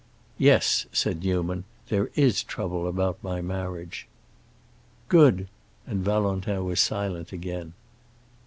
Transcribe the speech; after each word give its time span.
"Yes," 0.39 0.87
said 0.91 1.23
Newman. 1.23 1.63
"There 1.89 2.09
is 2.15 2.41
trouble 2.41 2.87
about 2.87 3.23
my 3.23 3.39
marriage." 3.39 4.07
"Good!" 5.09 5.47
And 5.85 6.03
Valentin 6.03 6.65
was 6.65 6.79
silent 6.79 7.31
again. 7.31 7.73